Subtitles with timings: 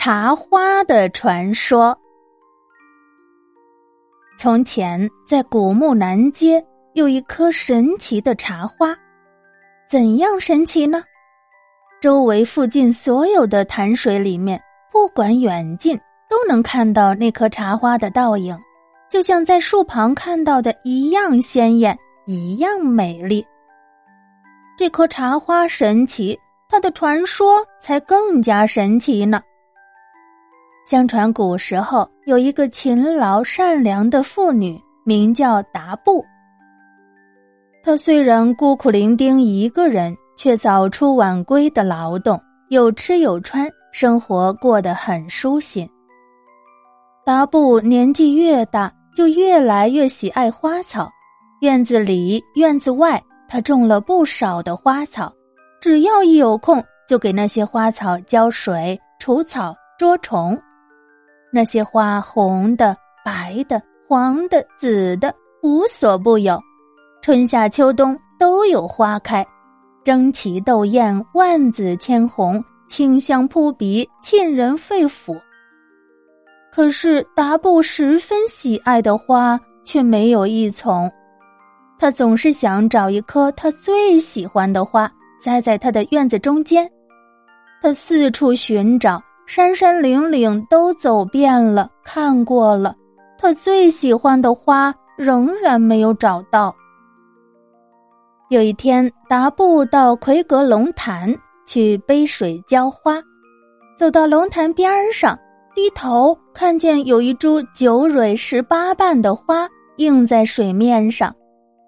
[0.00, 1.98] 茶花的传说。
[4.38, 8.96] 从前，在古木南街有一棵神奇的茶花，
[9.90, 11.02] 怎样神奇呢？
[12.00, 15.98] 周围附近所有的潭水里面，不管远近，
[16.30, 18.56] 都能看到那棵茶花的倒影，
[19.10, 23.44] 就像在树旁看到的一样鲜艳，一样美丽。
[24.76, 26.38] 这棵茶花神奇，
[26.68, 29.42] 它的传说才更加神奇呢。
[30.88, 36.24] 相传古时候有一个勤劳善良的妇女，名叫达布。
[37.84, 45.86] 她虽然孤苦伶仃一个人，却早出晚归的劳动，有吃有穿，生活过得很舒心。
[47.22, 51.06] 达布年纪越大，就越来越喜爱花草，
[51.60, 55.30] 院子里院子外，他种了不少的花草，
[55.82, 60.58] 只要一有空，就给那些花草浇水、除草、捉虫。
[61.50, 66.60] 那些花，红的、白的、黄的、紫的，无所不有。
[67.22, 69.46] 春夏秋冬都有花开，
[70.04, 75.38] 争奇斗艳，万紫千红，清香扑鼻，沁人肺腑。
[76.70, 81.10] 可是达布十分喜爱的花却没有一丛，
[81.98, 85.10] 他总是想找一棵他最喜欢的花
[85.42, 86.88] 栽在他的院子中间。
[87.82, 89.20] 他四处寻找。
[89.48, 92.94] 山山岭岭都走遍了，看过了，
[93.38, 96.76] 他最喜欢的花仍然没有找到。
[98.50, 101.34] 有一天，达布到奎格龙潭
[101.66, 103.22] 去背水浇花，
[103.96, 105.36] 走到龙潭边上，
[105.74, 109.66] 低头看见有一株九蕊十八瓣的花
[109.96, 111.34] 映在水面上，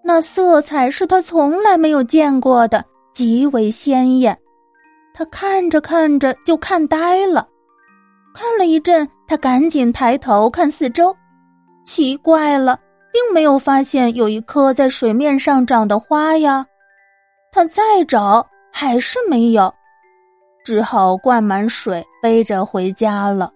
[0.02, 4.34] 那色彩是他从来没有见过的，极为鲜艳。
[5.20, 7.46] 他看着看着就看呆了。
[8.32, 11.14] 看了一阵，他赶紧抬头看四周，
[11.84, 12.80] 奇怪了，
[13.12, 16.64] 并没有发现有一棵在水面上长的花呀。
[17.52, 19.70] 他再找还是没有，
[20.64, 23.52] 只好灌满水背着回家了。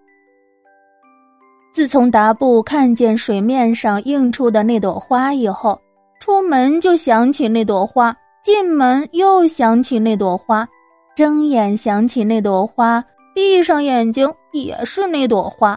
[1.72, 5.80] 自从达布看见水面上映出的那朵花以后，
[6.20, 8.14] 出门就想起那朵花，
[8.44, 10.68] 进门又想起那朵花，
[11.14, 13.04] 睁眼想起那朵花。
[13.34, 15.76] 闭上眼睛也是那朵花，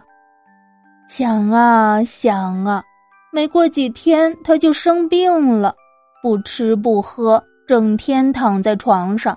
[1.08, 2.80] 想啊想啊，
[3.32, 5.74] 没过几天他就生病了，
[6.22, 9.36] 不吃不喝，整天躺在床上。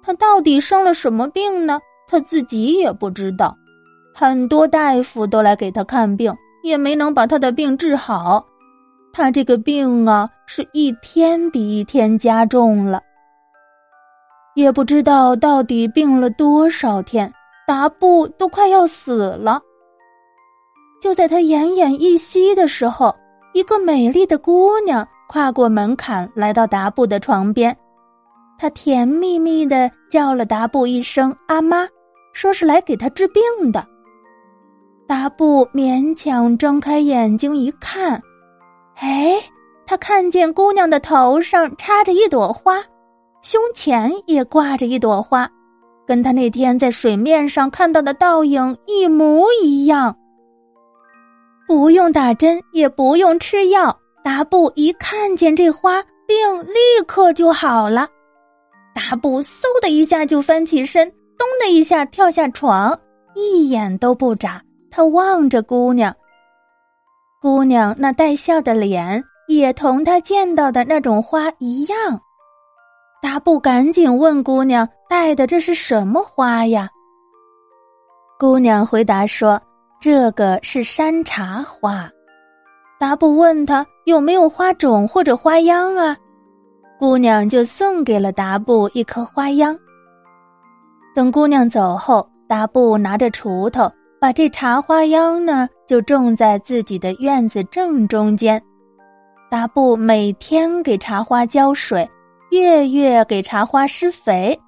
[0.00, 1.80] 他到底生了什么病呢？
[2.08, 3.52] 他自己也不知道。
[4.14, 8.46] 很多大夫都来给他看病，也没能把他的病治好。
[9.12, 13.02] 他这个病啊，是一天比一天加重了，
[14.54, 17.32] 也不知道到底病了多少天。
[17.66, 19.62] 达布都快要死了。
[21.00, 23.14] 就在他奄奄一息的时候，
[23.54, 27.76] 一个美丽的姑娘跨过门槛，来到达布的床边。
[28.58, 31.86] 她甜蜜蜜的叫了达布一声“阿妈”，
[32.34, 33.86] 说是来给他治病的。
[35.06, 38.20] 达布勉强睁开眼睛一看，
[38.96, 39.40] 哎，
[39.86, 42.82] 他看见姑娘的头上插着一朵花，
[43.42, 45.50] 胸前也挂着一朵花。
[46.06, 50.16] 跟他那天在水面上看到的倒影一模一样。
[51.68, 58.08] 不用打针，也不用吃药，达布一看见这花，病立刻就好了。
[58.92, 61.08] 达布嗖的一下就翻起身，
[61.38, 62.98] 咚的一下跳下床，
[63.36, 64.60] 一眼都不眨。
[64.90, 66.12] 他望着姑娘，
[67.40, 72.20] 姑娘那带笑的脸也同他见到的那种花一样。
[73.22, 76.88] 达布赶紧问姑娘：“带的这是什么花呀？”
[78.40, 79.60] 姑娘回答说
[80.00, 82.10] ：“这个是山茶花。”
[82.98, 86.16] 达布问他有没有花种或者花秧啊？
[86.98, 89.78] 姑娘就送给了达布一颗花秧。
[91.14, 98.62] 等姑娘走后，达布拿着锄头，把这茶花秧呢就种在自己的院子正中间。
[99.50, 102.08] 达布每天给茶花浇水。
[102.50, 104.58] 月月给茶花施肥，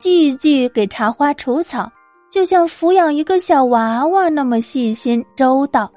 [0.00, 1.88] 季季给茶花除草，
[2.28, 5.88] 就像抚养一个小娃娃那么细心周到。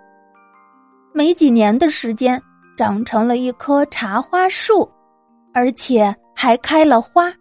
[1.12, 2.40] 没几年的时间，
[2.78, 4.88] 长成了一棵茶花树，
[5.56, 7.34] 而且还开了花。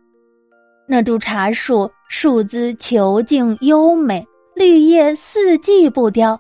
[0.89, 6.39] 那株茶树树姿遒劲优美，绿叶四季不凋。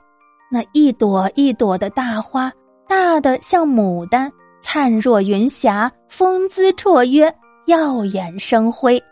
[0.50, 2.50] 那一朵一朵的大花，
[2.88, 4.32] 大的像牡丹，
[4.62, 7.30] 灿若云霞，风姿绰约。
[7.66, 9.02] 耀眼生辉。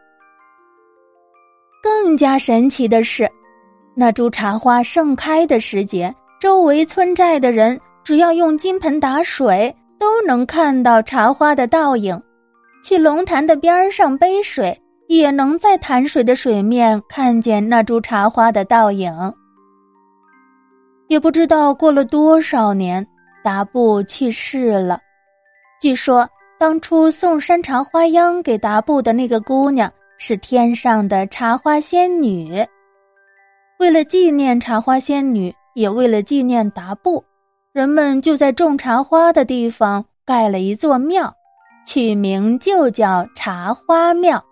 [1.82, 3.30] 更加神奇的是，
[3.94, 12.20] 那株茶花盛开的时节，周围村寨的人只要用金盆打水，都能看到茶花的倒影。
[12.82, 19.12] 去龙潭的边上背水，也能在潭水的水面看见那株茶花的倒影。
[21.08, 23.06] 也不知道过了多少年，
[23.42, 25.00] 达布去世了。
[25.80, 26.28] 据说
[26.60, 32.62] 当初送山茶花秧给达布的那个姑娘是天上的茶花仙女。
[33.78, 37.24] 为了纪念茶花仙女，也为了纪念达布，
[37.72, 41.34] 人们就在种茶花的地方盖了一座庙。
[41.86, 44.44] 取名就叫茶花庙。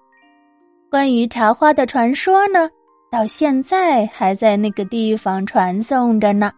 [0.90, 2.70] 关于茶花的传说呢，
[3.12, 6.50] 到现在还在那个地方传颂着呢。